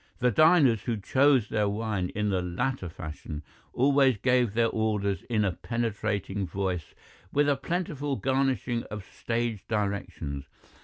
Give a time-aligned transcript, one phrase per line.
[0.17, 5.45] The diners who chose their wine in the latter fashion always gave their orders in
[5.45, 6.95] a penetrating voice,
[7.31, 10.45] with a plentiful garnishing of stage directions.